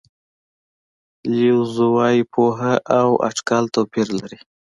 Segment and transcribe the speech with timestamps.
[1.35, 4.37] لیو زو وایي پوهه او اټکل توپیر لري.